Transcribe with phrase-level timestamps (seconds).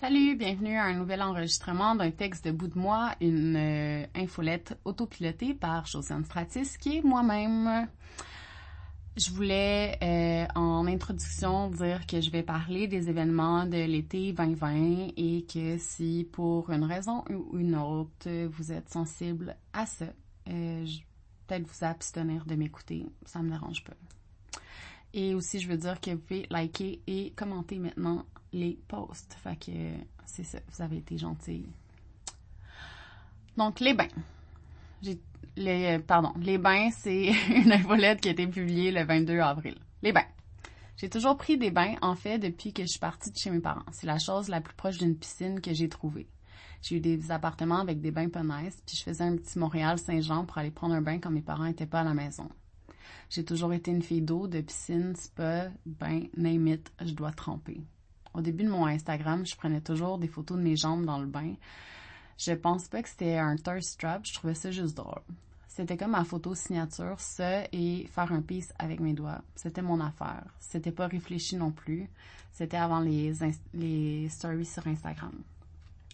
[0.00, 4.78] Salut, bienvenue à un nouvel enregistrement d'un texte de bout de moi, une euh, infolette
[4.84, 7.88] autopilotée par Josiane Stratis, qui est moi-même.
[9.16, 15.14] Je voulais, euh, en introduction, dire que je vais parler des événements de l'été 2020
[15.16, 20.06] et que si, pour une raison ou une autre, vous êtes sensible à ça,
[20.48, 20.86] euh,
[21.48, 23.94] peut-être vous abstenir de m'écouter, ça me dérange pas.
[25.12, 29.34] Et aussi, je veux dire que vous pouvez liker et commenter maintenant les posts.
[29.42, 29.72] Fait que
[30.26, 31.66] c'est ça, vous avez été gentils.
[33.56, 34.08] Donc, les bains.
[35.56, 39.76] Les, pardon, les bains, c'est une infolette qui a été publiée le 22 avril.
[40.02, 40.26] Les bains.
[40.96, 43.60] J'ai toujours pris des bains, en fait, depuis que je suis partie de chez mes
[43.60, 43.84] parents.
[43.92, 46.28] C'est la chose la plus proche d'une piscine que j'ai trouvée.
[46.82, 50.44] J'ai eu des appartements avec des bains pas nice, puis je faisais un petit Montréal-Saint-Jean
[50.44, 52.48] pour aller prendre un bain quand mes parents étaient pas à la maison.
[53.30, 57.80] J'ai toujours été une fille d'eau, de piscine, spa, bain, name it, je dois tremper.
[58.38, 61.26] Au début de mon Instagram, je prenais toujours des photos de mes jambes dans le
[61.26, 61.54] bain.
[62.38, 65.22] Je pense pas que c'était un thirst trap, je trouvais ça juste drôle.
[65.66, 69.42] C'était comme ma photo signature, ça, et faire un piece avec mes doigts.
[69.56, 70.44] C'était mon affaire.
[70.60, 72.08] C'était pas réfléchi non plus.
[72.52, 73.32] C'était avant les,
[73.74, 75.34] les stories sur Instagram.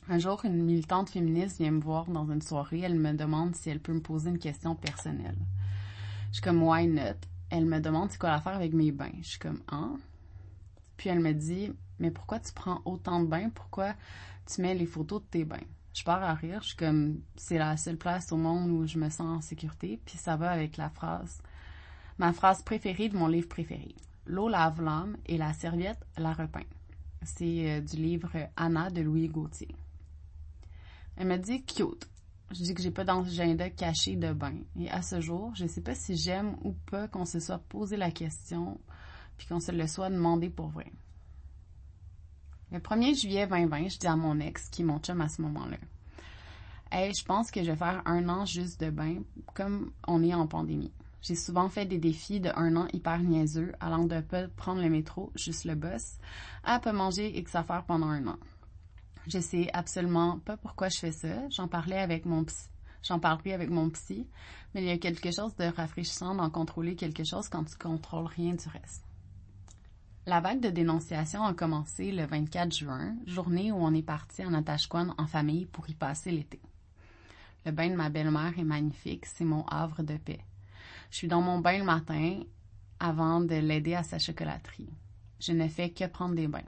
[0.09, 2.81] Un jour, une militante féministe vient me voir dans une soirée.
[2.81, 5.37] Elle me demande si elle peut me poser une question personnelle.
[6.29, 7.21] Je suis comme, why not?
[7.51, 9.13] Elle me demande c'est quoi l'affaire avec mes bains.
[9.21, 9.99] Je suis comme, hein?
[10.97, 13.51] Puis elle me dit, mais pourquoi tu prends autant de bains?
[13.51, 13.95] Pourquoi
[14.47, 15.67] tu mets les photos de tes bains?
[15.95, 16.61] Je pars à rire.
[16.63, 20.01] Je suis comme, c'est la seule place au monde où je me sens en sécurité.
[20.05, 21.41] Puis ça va avec la phrase,
[22.19, 23.95] ma phrase préférée de mon livre préféré.
[24.27, 26.67] L'eau lave l'âme et la serviette la repeint.
[27.23, 29.75] C'est euh, du livre Anna de Louis Gauthier.
[31.17, 32.09] Elle me dit cute.
[32.51, 34.57] Je dis que j'ai pas d'agenda caché de bain.
[34.79, 37.97] Et à ce jour, je sais pas si j'aime ou pas qu'on se soit posé
[37.97, 38.79] la question
[39.37, 40.93] puis qu'on se le soit demandé pour vrai.
[42.75, 45.41] Le 1er juillet 2020, je dis à mon ex, qui est mon chum à ce
[45.43, 45.77] moment-là,
[46.91, 49.23] Hey, je pense que je vais faire un an juste de bain,
[49.55, 50.93] comme on est en pandémie.
[51.23, 54.91] J'ai souvent fait des défis de un an hyper niaiseux, allant de pas prendre le
[54.91, 56.19] métro, juste le bus,
[56.65, 58.39] à pas manger et que ça faire pendant un an.
[59.29, 61.49] Je sais absolument pas pourquoi je fais ça.
[61.51, 62.71] J'en parlais avec mon psy.
[63.05, 64.27] J'en parlerai avec mon psy,
[64.75, 68.27] mais il y a quelque chose de rafraîchissant d'en contrôler quelque chose quand tu contrôles
[68.27, 69.05] rien du reste.
[70.27, 74.53] La vague de dénonciation a commencé le 24 juin, journée où on est parti en
[74.53, 76.63] Natashquan en famille pour y passer l'été.
[77.67, 80.41] Le bain de ma belle-mère est magnifique, c'est mon havre de paix.
[81.11, 82.41] Je suis dans mon bain le matin
[82.99, 84.89] avant de l'aider à sa chocolaterie.
[85.41, 86.63] Je ne fais que prendre des bains.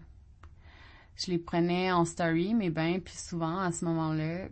[1.17, 4.49] Je les prenais en story, mes bains, puis souvent à ce moment-là,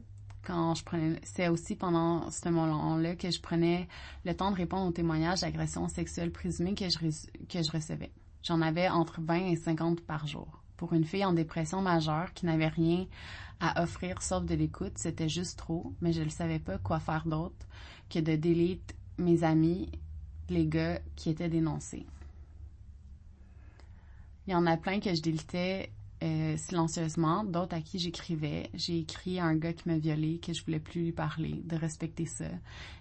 [0.47, 3.87] quand je prenais, c'est aussi pendant ce moment-là que je prenais
[4.25, 8.11] le temps de répondre aux témoignages d'agressions sexuelles présumées que je, que je recevais.
[8.45, 10.63] J'en avais entre 20 et 50 par jour.
[10.77, 13.07] Pour une fille en dépression majeure qui n'avait rien
[13.59, 17.27] à offrir sauf de l'écoute, c'était juste trop, mais je ne savais pas quoi faire
[17.27, 17.67] d'autre
[18.11, 19.91] que de delete mes amis,
[20.51, 22.05] les gars qui étaient dénoncés.
[24.47, 25.91] Il y en a plein que je délitais
[26.23, 28.69] euh, silencieusement, d'autres à qui j'écrivais.
[28.75, 31.77] J'ai écrit à un gars qui m'a violé, que je voulais plus lui parler, de
[31.77, 32.51] respecter ça,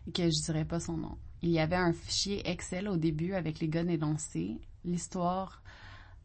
[0.07, 1.17] et que je dirais pas son nom.
[1.41, 5.61] Il y avait un fichier Excel au début avec les gars dénoncés, l'histoire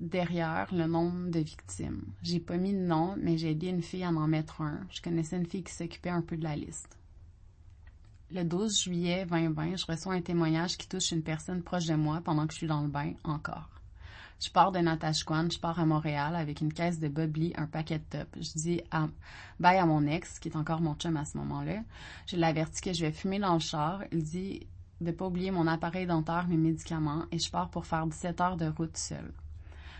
[0.00, 2.04] derrière le nombre de victimes.
[2.22, 4.80] J'ai pas mis de nom, mais j'ai aidé une fille à en mettre un.
[4.90, 6.96] Je connaissais une fille qui s'occupait un peu de la liste.
[8.30, 12.20] Le 12 juillet 2020, je reçois un témoignage qui touche une personne proche de moi
[12.22, 13.70] pendant que je suis dans le bain encore.
[14.40, 17.98] Je pars de Natashquan, je pars à Montréal avec une caisse de Bobli, un paquet
[17.98, 18.28] de top.
[18.36, 19.08] Je dis à,
[19.58, 21.82] bye à mon ex, qui est encore mon chum à ce moment-là.
[22.26, 24.04] Je l'avertis que je vais fumer dans le char.
[24.12, 24.66] Il dit
[25.00, 28.56] de pas oublier mon appareil dentaire, mes médicaments, et je pars pour faire 17 heures
[28.56, 29.32] de route seule.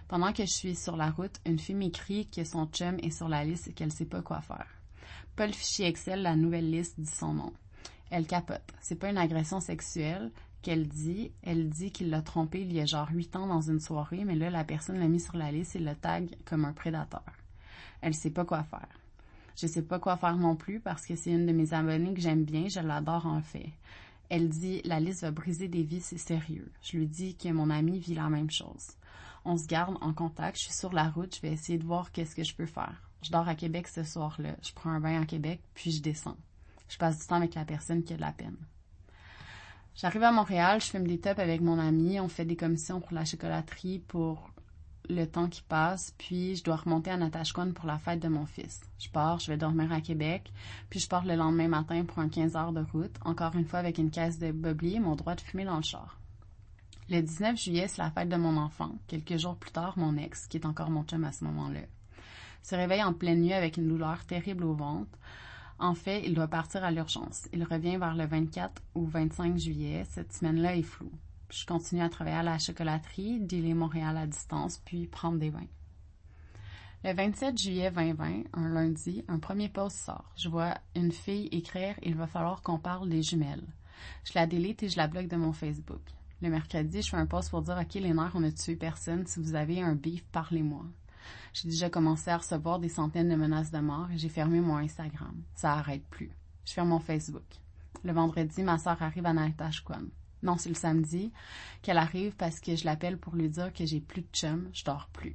[0.08, 3.28] Pendant que je suis sur la route, une fille m'écrit que son chum est sur
[3.28, 4.66] la liste et qu'elle sait pas quoi faire.
[5.36, 7.52] Pas le fichier Excel, la nouvelle liste dit son nom.
[8.10, 8.72] Elle capote.
[8.80, 10.32] C'est pas une agression sexuelle
[10.62, 11.30] qu'elle dit.
[11.42, 14.34] Elle dit qu'il l'a trompé il y a genre huit ans dans une soirée, mais
[14.34, 17.22] là, la personne l'a mis sur la liste et le tag comme un prédateur.
[18.00, 18.88] Elle sait pas quoi faire.
[19.56, 22.20] Je sais pas quoi faire non plus parce que c'est une de mes abonnées que
[22.20, 23.70] j'aime bien, je l'adore en fait.
[24.30, 26.70] Elle dit la liste va briser des vies, c'est sérieux.
[26.82, 28.98] Je lui dis que mon ami vit la même chose
[29.48, 30.58] on se garde en contact.
[30.58, 33.02] Je suis sur la route, je vais essayer de voir qu'est-ce que je peux faire.
[33.22, 34.54] Je dors à Québec ce soir-là.
[34.62, 36.36] Je prends un bain à Québec, puis je descends.
[36.88, 38.56] Je passe du temps avec la personne qui a de la peine.
[39.94, 43.12] J'arrive à Montréal, je fume des tops avec mon ami, on fait des commissions pour
[43.12, 44.50] la chocolaterie pour
[45.08, 48.46] le temps qui passe, puis je dois remonter à Natashquan pour la fête de mon
[48.46, 48.80] fils.
[48.98, 50.52] Je pars, je vais dormir à Québec,
[50.90, 53.78] puis je pars le lendemain matin pour un 15 heures de route, encore une fois
[53.78, 56.18] avec une caisse de bobli et mon droit de fumer dans le char.
[57.10, 58.92] Le 19 juillet, c'est la fête de mon enfant.
[59.06, 61.80] Quelques jours plus tard, mon ex, qui est encore mon chum à ce moment-là.
[62.62, 65.18] se réveille en pleine nuit avec une douleur terrible au ventre.
[65.78, 67.48] En fait, il doit partir à l'urgence.
[67.52, 70.04] Il revient vers le 24 ou 25 juillet.
[70.10, 71.12] Cette semaine-là est floue.
[71.50, 75.66] Je continue à travailler à la chocolaterie, dealer Montréal à distance, puis prendre des bains.
[77.04, 80.30] Le 27 juillet 2020, un lundi, un premier post sort.
[80.36, 83.66] Je vois une fille écrire Il va falloir qu'on parle des jumelles.
[84.24, 86.02] Je la délite et je la bloque de mon Facebook.
[86.42, 89.26] Le mercredi, je fais un post pour dire Ok, les nerfs, on a tué personne.
[89.26, 90.84] Si vous avez un beef, parlez-moi.
[91.54, 94.76] J'ai déjà commencé à recevoir des centaines de menaces de mort et j'ai fermé mon
[94.76, 95.34] Instagram.
[95.54, 96.30] Ça arrête plus.
[96.64, 97.46] Je ferme mon Facebook.
[98.04, 100.08] Le vendredi, ma soeur arrive à Natashquan.
[100.42, 101.32] Non, c'est le samedi
[101.82, 104.84] qu'elle arrive parce que je l'appelle pour lui dire que j'ai plus de chum, je
[104.84, 105.34] dors plus.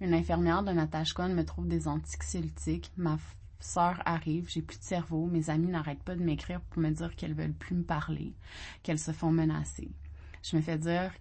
[0.00, 2.92] Une infirmière de Natashquan me trouve des antixiolitiques.
[2.96, 3.18] Ma
[3.60, 5.26] sœur arrive, j'ai plus de cerveau.
[5.26, 8.34] Mes amis n'arrêtent pas de m'écrire pour me dire qu'elles veulent plus me parler,
[8.82, 9.90] qu'elles se font menacer.
[10.42, 11.12] Je me fais dire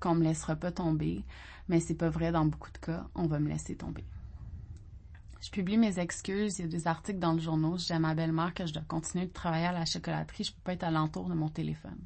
[0.00, 1.24] qu'on me laissera pas tomber,
[1.68, 4.04] mais c'est pas vrai dans beaucoup de cas, on va me laisser tomber.
[5.40, 8.00] Je publie mes excuses, il y a des articles dans le journal, je dis à
[8.00, 10.82] ma belle-mère que je dois continuer de travailler à la chocolaterie, je peux pas être
[10.82, 11.98] alentour de mon téléphone.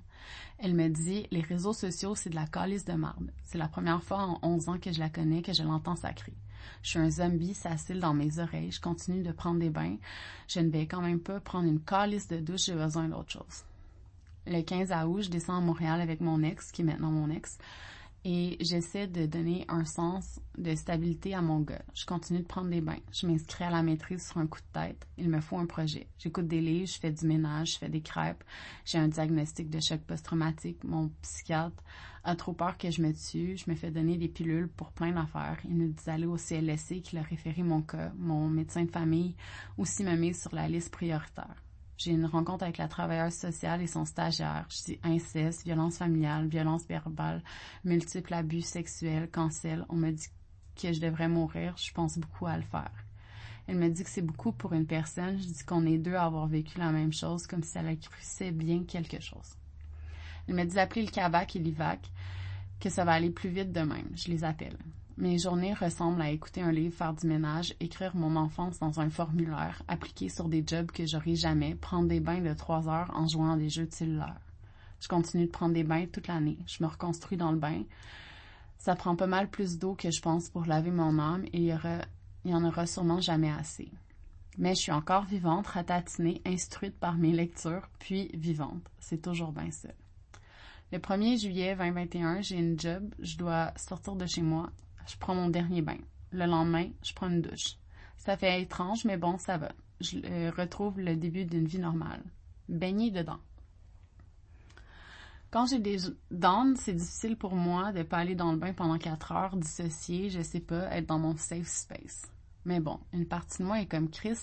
[0.58, 3.32] Elle me dit, les réseaux sociaux, c'est de la calice de marde.
[3.42, 6.34] C'est la première fois en 11 ans que je la connais que je l'entends sacrer.
[6.82, 7.70] Je suis un zombie, ça
[8.00, 9.96] dans mes oreilles, je continue de prendre des bains.
[10.46, 13.64] Je ne vais quand même pas prendre une calice de douche, j'ai besoin d'autre chose.
[14.46, 17.58] Le 15 août, je descends à Montréal avec mon ex, qui est maintenant mon ex
[18.24, 21.82] et j'essaie de donner un sens de stabilité à mon gars.
[21.92, 23.00] Je continue de prendre des bains.
[23.12, 25.06] Je m'inscris à la maîtrise sur un coup de tête.
[25.18, 26.06] Il me faut un projet.
[26.18, 28.44] J'écoute des livres, je fais du ménage, je fais des crêpes.
[28.84, 30.84] J'ai un diagnostic de choc post-traumatique.
[30.84, 31.82] Mon psychiatre
[32.22, 33.56] a trop peur que je me tue.
[33.56, 35.58] Je me fais donner des pilules pour plein d'affaires.
[35.64, 38.12] Il me dit d'aller au CLSC qui a référé mon cas.
[38.16, 39.34] Mon médecin de famille
[39.78, 41.56] aussi me met sur la liste prioritaire.
[42.02, 44.66] J'ai une rencontre avec la travailleuse sociale et son stagiaire.
[44.70, 47.42] Je dis inceste, violence familiale, violence verbale,
[47.84, 49.84] multiples abus sexuels, cancel.
[49.88, 50.26] On me dit
[50.74, 51.76] que je devrais mourir.
[51.76, 52.90] Je pense beaucoup à le faire.
[53.68, 55.38] Elle me dit que c'est beaucoup pour une personne.
[55.38, 58.50] Je dis qu'on est deux à avoir vécu la même chose, comme si elle accruissait
[58.50, 59.54] bien quelque chose.
[60.48, 62.10] Elle me dit d'appeler le CAVAC et l'IVAC,
[62.80, 64.10] que ça va aller plus vite de même.
[64.16, 64.76] Je les appelle.
[65.18, 69.10] Mes journées ressemblent à écouter un livre, faire du ménage, écrire mon enfance dans un
[69.10, 73.26] formulaire, appliquer sur des jobs que j'aurai jamais, prendre des bains de trois heures en
[73.28, 74.40] jouant à des jeux de cellulaire.
[75.00, 76.56] Je continue de prendre des bains toute l'année.
[76.66, 77.82] Je me reconstruis dans le bain.
[78.78, 81.64] Ça prend pas mal plus d'eau que je pense pour laver mon âme et il
[81.64, 81.98] y, aura,
[82.44, 83.90] il y en aura sûrement jamais assez.
[84.56, 88.82] Mais je suis encore vivante, ratatinée, instruite par mes lectures, puis vivante.
[88.98, 89.88] C'est toujours bien ça.
[90.90, 94.70] Le 1er juillet 2021, j'ai une job, je dois sortir de chez moi
[95.06, 95.98] je prends mon dernier bain.
[96.30, 97.76] Le lendemain, je prends une douche.
[98.16, 99.72] Ça fait étrange, mais bon, ça va.
[100.00, 102.22] Je euh, retrouve le début d'une vie normale.
[102.68, 103.38] Baigner dedans.
[105.50, 105.98] Quand j'ai des
[106.30, 109.54] dents, c'est difficile pour moi de ne pas aller dans le bain pendant quatre heures,
[109.56, 112.22] dissocier, je sais pas, être dans mon safe space.
[112.64, 114.38] Mais bon, une partie de moi est comme Chris.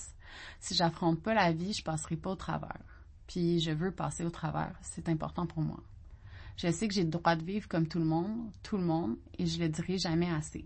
[0.60, 2.84] Si j'affronte pas la vie, je passerai pas au travers.
[3.26, 4.78] Puis je veux passer au travers.
[4.82, 5.80] C'est important pour moi.
[6.62, 9.16] Je sais que j'ai le droit de vivre comme tout le monde, tout le monde,
[9.38, 10.66] et je le dirai jamais assez.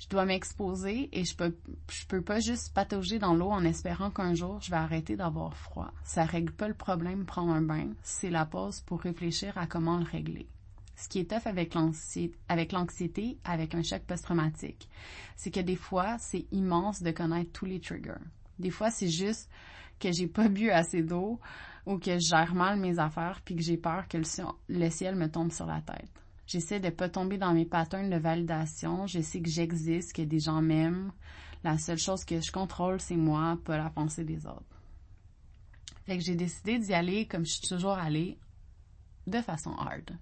[0.00, 1.56] Je dois m'exposer et je peux,
[1.88, 5.56] je peux pas juste patauger dans l'eau en espérant qu'un jour je vais arrêter d'avoir
[5.56, 5.92] froid.
[6.02, 9.98] Ça règle pas le problème prendre un bain, c'est la pause pour réfléchir à comment
[9.98, 10.48] le régler.
[10.96, 14.88] Ce qui est tough avec l'anxiété, avec un choc post-traumatique,
[15.36, 18.14] c'est que des fois, c'est immense de connaître tous les triggers.
[18.58, 19.48] Des fois, c'est juste
[20.02, 21.38] que j'ai pas bu assez d'eau
[21.86, 25.30] ou que je gère mal mes affaires puis que j'ai peur que le ciel, me
[25.30, 26.10] tombe sur la tête.
[26.46, 29.06] J'essaie de pas tomber dans mes patterns de validation.
[29.06, 31.12] Je sais que j'existe, que des gens m'aiment.
[31.62, 34.82] La seule chose que je contrôle, c'est moi, pas la pensée des autres.
[36.04, 38.38] Fait que j'ai décidé d'y aller comme je suis toujours allée,
[39.28, 40.18] de façon hard.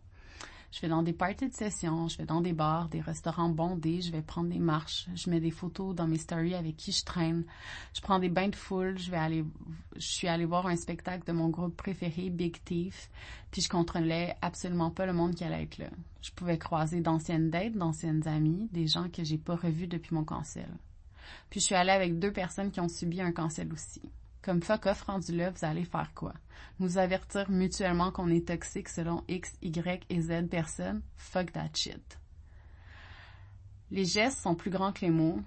[0.73, 4.03] Je vais dans des parties de session, je vais dans des bars, des restaurants bondés,
[4.03, 7.05] je vais prendre des marches, je mets des photos dans mes stories avec qui je
[7.05, 7.45] traîne,
[7.93, 9.45] je prends des bains de foule, je vais aller,
[9.97, 13.11] je suis allée voir un spectacle de mon groupe préféré, Big Thief,
[13.51, 15.91] puis je contrôlais absolument pas le monde qui allait être là.
[16.23, 20.25] Je pouvais croiser d'anciennes dates, d'anciennes amies, des gens que j'ai pas revus depuis mon
[20.25, 20.69] cancel.
[21.51, 24.03] Puis je suis allée avec deux personnes qui ont subi un cancel aussi.
[24.43, 26.33] Comme fuck off rendu là, vous allez faire quoi?
[26.79, 31.03] Nous avertir mutuellement qu'on est toxique selon X, Y et Z personnes?
[31.17, 32.19] Fuck that shit.
[33.91, 35.41] Les gestes sont plus grands que les mots.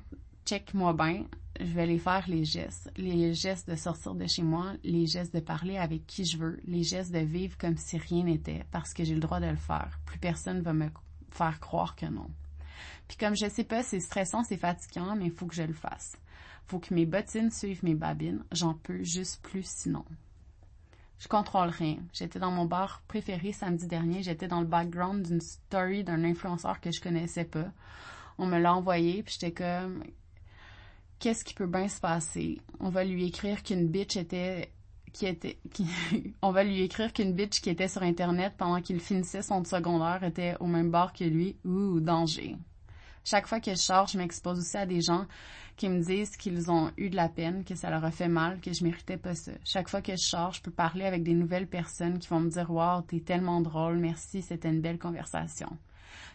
[0.46, 1.26] Check-moi bien.
[1.60, 2.92] Je vais les faire, les gestes.
[2.98, 6.60] Les gestes de sortir de chez moi, les gestes de parler avec qui je veux,
[6.66, 9.56] les gestes de vivre comme si rien n'était, parce que j'ai le droit de le
[9.56, 10.00] faire.
[10.06, 10.90] Plus personne va me
[11.30, 12.30] faire croire que non.
[13.08, 15.74] Puis comme je sais pas, c'est stressant, c'est fatigant, mais il faut que je le
[15.74, 16.18] fasse.
[16.68, 18.44] Faut que mes bottines suivent mes babines.
[18.52, 20.06] J'en peux juste plus sinon.
[21.20, 21.98] Je contrôle rien.
[22.12, 24.24] J'étais dans mon bar préféré samedi dernier.
[24.24, 27.72] J'étais dans le background d'une story d'un influenceur que je connaissais pas.
[28.38, 30.04] On me l'a envoyé, puis j'étais comme,
[31.20, 32.60] qu'est-ce qui peut bien se passer?
[32.80, 34.72] On va lui écrire qu'une bitch était
[35.14, 35.60] qui était
[36.42, 40.24] on va lui écrire qu'une bitch qui était sur internet pendant qu'il finissait son secondaire
[40.24, 42.58] était au même bord que lui ouh danger
[43.24, 45.26] chaque fois que je sors je m'expose aussi à des gens
[45.76, 48.62] qui me disent qu'ils ont eu de la peine que ça leur a fait mal
[48.62, 51.34] que je méritais pas ça chaque fois que je sors je peux parler avec des
[51.34, 55.78] nouvelles personnes qui vont me dire wow t'es tellement drôle merci c'était une belle conversation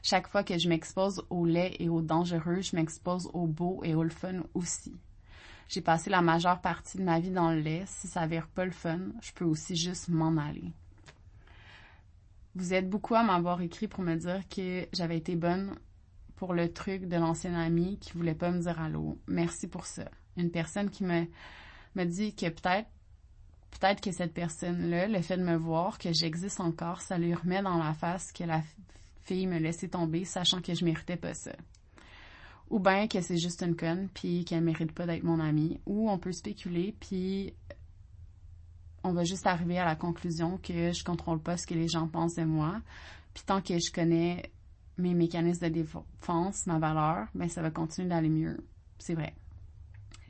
[0.03, 3.95] chaque fois que je m'expose au laid et au dangereux, je m'expose au beau et
[3.95, 4.97] au fun aussi.
[5.69, 7.85] J'ai passé la majeure partie de ma vie dans le lait.
[7.87, 10.73] Si ça vire pas le fun, je peux aussi juste m'en aller.
[12.55, 15.77] Vous êtes beaucoup à m'avoir écrit pour me dire que j'avais été bonne
[16.39, 19.19] pour le truc de l'ancien ami qui voulait pas me dire allô.
[19.27, 20.09] Merci pour ça.
[20.37, 21.27] Une personne qui me,
[21.97, 22.89] me dit que peut-être
[23.73, 27.61] peut-être que cette personne-là, le fait de me voir, que j'existe encore, ça lui remet
[27.61, 28.63] dans la face que la
[29.23, 31.53] fille me laissait tomber, sachant que je méritais pas ça
[32.71, 36.11] ou bien que c'est juste une conne puis qu'elle mérite pas d'être mon amie ou
[36.11, 37.55] on peut spéculer puis
[39.03, 42.09] on va juste arriver à la conclusion que je contrôle pas ce que les gens
[42.09, 42.81] pensent de moi
[43.33, 44.51] puis tant que je connais
[44.99, 48.59] mes mécanismes de défense, ma valeur, ben ça va continuer d'aller mieux.
[48.99, 49.35] C'est vrai.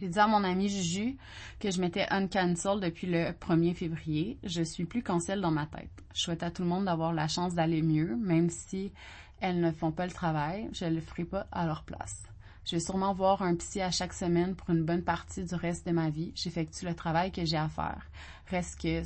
[0.00, 1.16] J'ai dit à mon ami Juju
[1.58, 4.38] que je m'étais uncancel depuis le 1er février.
[4.44, 5.90] Je suis plus cancel dans ma tête.
[6.14, 8.92] Je souhaite à tout le monde d'avoir la chance d'aller mieux, même si
[9.40, 12.22] elles ne font pas le travail, je le ferai pas à leur place.
[12.64, 15.86] Je vais sûrement voir un psy à chaque semaine pour une bonne partie du reste
[15.86, 16.32] de ma vie.
[16.34, 18.10] J'effectue le travail que j'ai à faire.
[18.48, 19.02] Reste, que,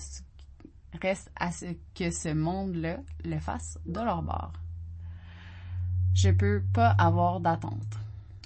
[1.00, 4.52] reste à ce que ce monde-là le fasse de leur bord.
[6.14, 7.98] Je peux pas avoir d'attente.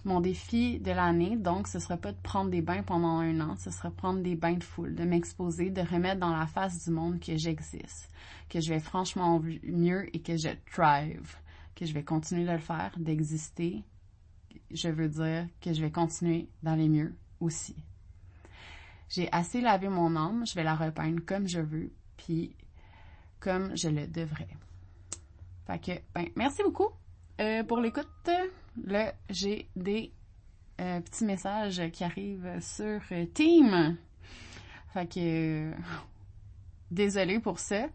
[0.05, 3.57] Mon défi de l'année, donc, ce sera pas de prendre des bains pendant un an,
[3.57, 6.91] ce sera prendre des bains de foule, de m'exposer, de remettre dans la face du
[6.91, 8.09] monde que j'existe,
[8.49, 11.37] que je vais franchement mieux et que je thrive
[11.77, 13.85] que je vais continuer de le faire, d'exister,
[14.71, 17.77] je veux dire que je vais continuer d'aller mieux aussi.
[19.09, 22.57] J'ai assez lavé mon âme, je vais la repeindre comme je veux, puis
[23.39, 24.49] comme je le devrais.
[25.67, 26.89] Fait que, ben, merci beaucoup
[27.41, 28.07] euh, pour l'écoute.
[28.85, 30.13] Là, j'ai des
[30.81, 33.01] euh, petits messages qui arrivent sur
[33.35, 33.97] Team.
[34.93, 35.73] Fait que,
[36.91, 37.89] Désolée pour ça.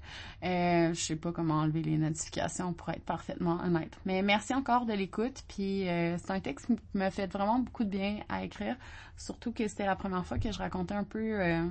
[0.43, 3.97] Euh, je sais pas comment enlever les notifications pour être parfaitement honnête.
[4.05, 5.43] Mais merci encore de l'écoute.
[5.47, 8.75] Puis euh, c'est un texte qui m'a fait vraiment beaucoup de bien à écrire.
[9.15, 11.65] Surtout que c'était la première fois que je racontais un peu euh,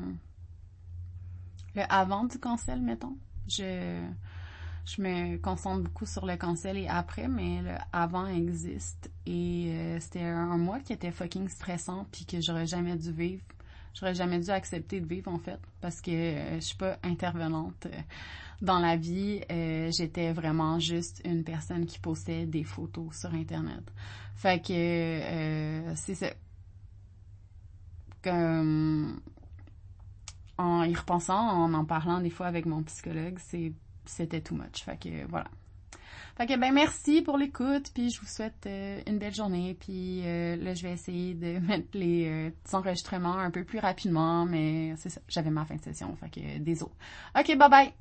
[1.75, 3.17] le avant du cancel, mettons.
[3.49, 4.01] Je
[4.85, 9.11] je me concentre beaucoup sur le cancel et après, mais le avant existe.
[9.27, 13.43] Et euh, c'était un mois qui était fucking stressant puis que j'aurais jamais dû vivre
[13.95, 17.87] j'aurais jamais dû accepter de vivre en fait parce que euh, je suis pas intervenante
[17.87, 18.01] euh,
[18.63, 19.41] dans la vie.
[19.51, 23.83] Euh, j'étais vraiment juste une personne qui postait des photos sur internet.
[24.37, 26.29] Fait que c'est ça.
[28.23, 29.21] Comme
[30.59, 33.73] en y repensant, en en parlant des fois avec mon psychologue, c'est
[34.11, 34.85] c'était too much.
[34.85, 35.49] Fait que voilà.
[36.37, 40.23] Fait que ben merci pour l'écoute, puis je vous souhaite euh, une belle journée, puis
[40.25, 44.95] euh, là je vais essayer de mettre les euh, enregistrements un peu plus rapidement, mais
[44.97, 46.93] c'est ça, j'avais ma fin de session, fait que désolé.
[47.39, 47.93] Ok, bye bye.